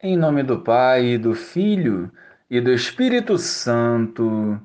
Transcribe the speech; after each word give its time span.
Em 0.00 0.16
nome 0.16 0.44
do 0.44 0.60
Pai, 0.60 1.18
do 1.18 1.34
Filho 1.34 2.08
e 2.48 2.60
do 2.60 2.72
Espírito 2.72 3.36
Santo. 3.36 4.56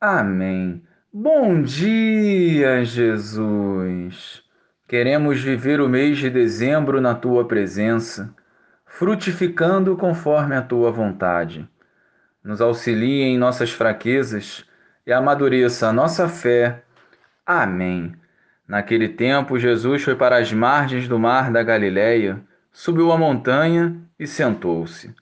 Amém. 0.00 0.80
Bom 1.12 1.60
dia, 1.60 2.84
Jesus. 2.84 4.44
Queremos 4.86 5.42
viver 5.42 5.80
o 5.80 5.88
mês 5.88 6.18
de 6.18 6.30
dezembro 6.30 7.00
na 7.00 7.16
tua 7.16 7.48
presença, 7.48 8.32
frutificando 8.84 9.96
conforme 9.96 10.54
a 10.54 10.62
tua 10.62 10.92
vontade. 10.92 11.68
Nos 12.44 12.60
auxilie 12.60 13.24
em 13.24 13.36
nossas 13.36 13.72
fraquezas 13.72 14.64
e 15.04 15.12
amadureça 15.12 15.88
a 15.88 15.92
nossa 15.92 16.28
fé. 16.28 16.84
Amém. 17.44 18.14
Naquele 18.68 19.08
tempo, 19.08 19.58
Jesus 19.58 20.04
foi 20.04 20.14
para 20.14 20.38
as 20.38 20.52
margens 20.52 21.08
do 21.08 21.18
mar 21.18 21.50
da 21.50 21.64
Galileia 21.64 22.40
subiu 22.76 23.10
a 23.10 23.16
montanha 23.16 23.96
e 24.18 24.26
sentou-se. 24.26 25.14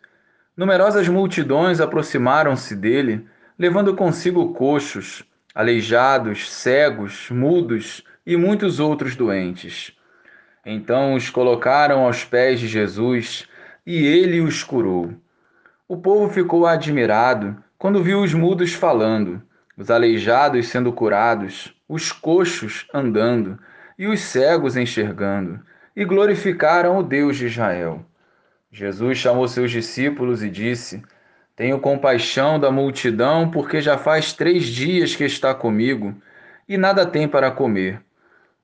Numerosas 0.57 1.06
multidões 1.06 1.80
aproximaram-se 1.80 2.74
dele, 2.74 3.28
levando 3.56 3.95
consigo 3.95 4.52
coxos, 4.52 5.23
aleijados, 5.55 6.51
cegos, 6.51 7.30
mudos 7.30 8.02
e 8.27 8.37
muitos 8.37 8.80
outros 8.80 9.14
doentes. 9.14 9.97
Então 10.66 11.14
os 11.14 11.30
colocaram 11.30 12.05
aos 12.05 12.25
pés 12.25 12.59
de 12.59 12.66
Jesus 12.66 13.48
e 13.86 14.05
ele 14.05 14.41
os 14.41 14.64
curou. 14.64 15.12
O 15.86 15.97
povo 15.97 16.28
ficou 16.28 16.66
admirado 16.66 17.56
quando 17.78 18.02
viu 18.02 18.20
os 18.20 18.34
mudos 18.34 18.75
falando, 18.75 19.41
os 19.77 19.92
aleijados 19.92 20.66
sendo 20.66 20.92
curados, 20.92 21.73
os 21.89 22.11
coxos 22.11 22.84
andando 22.92 23.56
e 23.97 24.09
os 24.09 24.19
cegos 24.23 24.77
enxergando 24.77 25.61
e 25.97 26.05
glorificaram 26.05 26.98
o 26.98 27.03
Deus 27.03 27.37
de 27.37 27.47
Israel. 27.47 28.05
Jesus 28.71 29.19
chamou 29.19 29.47
seus 29.47 29.71
discípulos 29.71 30.43
e 30.43 30.51
disse: 30.51 31.03
Tenho 31.55 31.79
compaixão 31.79 32.59
da 32.59 32.70
multidão, 32.70 33.51
porque 33.51 33.81
já 33.81 33.97
faz 33.97 34.33
três 34.33 34.64
dias 34.64 35.14
que 35.14 35.25
está 35.25 35.55
comigo 35.55 36.14
e 36.69 36.77
nada 36.77 37.06
tem 37.06 37.28
para 37.28 37.51
comer. 37.51 38.03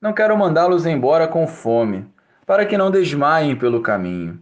Não 0.01 0.13
quero 0.13 0.37
mandá-los 0.37 0.87
embora 0.87 1.29
com 1.29 1.47
fome, 1.47 2.07
para 2.47 2.65
que 2.65 2.77
não 2.77 2.91
desmaiem 2.91 3.55
pelo 3.55 3.83
caminho. 3.83 4.41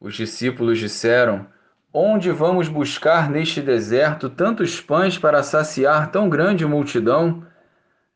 Os 0.00 0.16
discípulos 0.16 0.78
disseram: 0.78 1.46
Onde 1.92 2.30
vamos 2.30 2.68
buscar 2.68 3.30
neste 3.30 3.60
deserto 3.60 4.28
tantos 4.28 4.80
pães 4.80 5.18
para 5.18 5.42
saciar 5.42 6.10
tão 6.10 6.28
grande 6.28 6.66
multidão? 6.66 7.46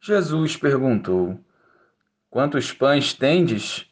Jesus 0.01 0.57
perguntou: 0.57 1.39
Quantos 2.31 2.73
pães 2.73 3.13
tendes? 3.13 3.92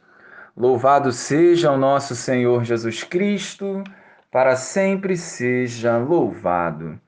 Louvado 0.61 1.11
seja 1.11 1.71
o 1.71 1.77
nosso 1.77 2.15
Senhor 2.15 2.63
Jesus 2.63 3.03
Cristo, 3.03 3.83
para 4.31 4.55
sempre 4.55 5.17
seja 5.17 5.97
louvado. 5.97 7.01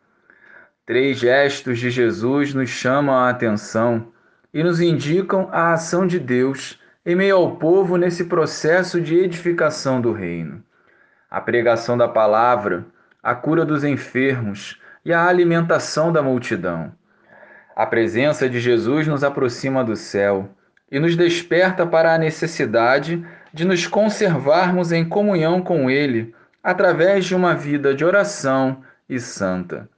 Três 0.88 1.20
gestos 1.20 1.78
de 1.78 1.92
Jesus 1.92 2.52
nos 2.52 2.72
chamam 2.72 3.14
a 3.14 3.30
atenção 3.30 4.08
e 4.52 4.64
nos 4.64 4.82
indicam 4.82 5.50
a 5.52 5.72
ação 5.72 6.08
de 6.08 6.20
Deus 6.20 6.82
em 7.06 7.16
meio 7.16 7.36
ao 7.36 7.58
povo 7.58 7.96
nesse 7.96 8.24
processo 8.24 9.00
de 9.00 9.20
edificação 9.20 10.02
do 10.02 10.12
reino. 10.12 10.64
A 11.30 11.40
pregação 11.40 11.96
da 11.96 12.08
palavra, 12.08 12.84
a 13.22 13.36
cura 13.36 13.64
dos 13.64 13.84
enfermos 13.84 14.82
e 15.06 15.14
a 15.14 15.28
alimentação 15.28 16.12
da 16.12 16.24
multidão. 16.24 16.92
A 17.76 17.86
presença 17.86 18.50
de 18.50 18.60
Jesus 18.60 19.08
nos 19.08 19.24
aproxima 19.24 19.84
do 19.84 19.96
céu 19.96 20.50
e 20.92 21.00
nos 21.00 21.16
desperta 21.16 21.86
para 21.86 22.16
a 22.16 22.18
necessidade 22.18 23.24
de 23.54 23.66
nos 23.66 23.86
conservarmos 23.86 24.92
em 24.92 25.08
comunhão 25.08 25.62
com 25.62 25.90
Ele 25.90 26.34
através 26.64 27.26
de 27.26 27.36
uma 27.36 27.54
vida 27.54 27.94
de 27.94 28.04
oração 28.04 28.82
e 29.08 29.20
santa. 29.20 29.90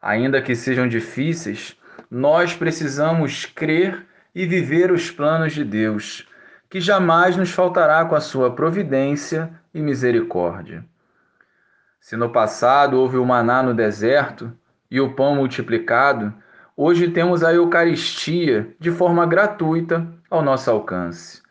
Ainda 0.00 0.40
que 0.40 0.54
sejam 0.54 0.88
difíceis, 0.88 1.76
nós 2.10 2.54
precisamos 2.54 3.44
crer 3.44 4.06
e 4.34 4.46
viver 4.46 4.90
os 4.90 5.10
planos 5.10 5.52
de 5.52 5.64
Deus, 5.64 6.26
que 6.70 6.80
jamais 6.80 7.36
nos 7.36 7.50
faltará 7.50 8.04
com 8.04 8.14
a 8.14 8.20
sua 8.20 8.54
providência 8.54 9.50
e 9.74 9.80
misericórdia. 9.80 10.84
Se 12.00 12.16
no 12.16 12.30
passado 12.30 12.98
houve 12.98 13.18
o 13.18 13.26
maná 13.26 13.62
no 13.62 13.74
deserto 13.74 14.52
e 14.90 15.00
o 15.00 15.14
pão 15.14 15.34
multiplicado, 15.34 16.32
Hoje 16.80 17.10
temos 17.10 17.42
a 17.42 17.52
Eucaristia 17.52 18.72
de 18.78 18.92
forma 18.92 19.26
gratuita 19.26 20.06
ao 20.30 20.42
nosso 20.42 20.70
alcance. 20.70 21.42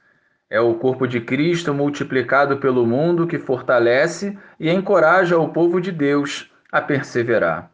É 0.50 0.62
o 0.62 0.76
corpo 0.76 1.06
de 1.06 1.20
Cristo 1.20 1.74
multiplicado 1.74 2.58
pelo 2.58 2.86
mundo 2.86 3.28
que 3.28 3.38
fortalece 3.38 4.38
e 4.58 4.70
encoraja 4.70 5.38
o 5.38 5.50
povo 5.50 5.82
de 5.82 5.92
Deus 5.92 6.50
a 6.72 6.80
perseverar. 6.82 7.70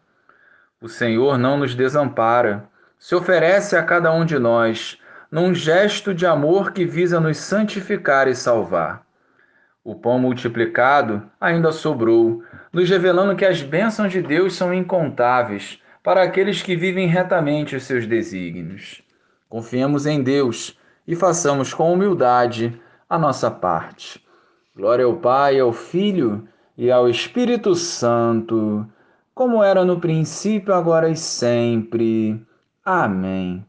O 0.82 0.90
Senhor 0.90 1.38
não 1.38 1.58
nos 1.58 1.76
desampara, 1.76 2.68
se 2.98 3.14
oferece 3.14 3.76
a 3.76 3.84
cada 3.84 4.12
um 4.12 4.26
de 4.26 4.40
nós 4.40 5.00
num 5.32 5.54
gesto 5.54 6.14
de 6.14 6.26
amor 6.26 6.72
que 6.72 6.86
visa 6.86 7.20
nos 7.20 7.38
santificar 7.38 8.28
e 8.28 8.36
salvar. 8.36 9.04
O 9.84 9.96
pão 9.96 10.18
multiplicado 10.18 11.24
ainda 11.40 11.72
sobrou, 11.72 12.44
nos 12.72 12.90
revelando 12.90 13.36
que 13.36 13.46
as 13.46 13.62
bênçãos 13.62 14.12
de 14.12 14.22
Deus 14.22 14.56
são 14.56 14.74
incontáveis 14.74 15.80
para 16.02 16.24
aqueles 16.24 16.62
que 16.62 16.76
vivem 16.76 17.08
retamente 17.08 17.76
os 17.76 17.84
seus 17.84 18.08
desígnios. 18.08 19.02
Confiemos 19.50 20.06
em 20.06 20.24
Deus 20.24 20.78
e 21.08 21.16
façamos 21.16 21.74
com 21.74 21.94
humildade 21.94 22.80
a 23.09 23.18
nossa 23.18 23.52
parte. 23.52 24.24
Glória 24.75 25.06
ao 25.06 25.16
Pai, 25.18 25.59
ao 25.59 25.72
Filho 25.72 26.47
e 26.78 26.91
ao 26.91 27.08
Espírito 27.08 27.75
Santo, 27.75 28.86
como 29.34 29.63
era 29.63 29.86
no 29.86 30.00
princípio, 30.00 30.74
agora 30.74 31.09
e 31.09 31.16
sempre. 31.16 32.44
Amém. 32.84 33.66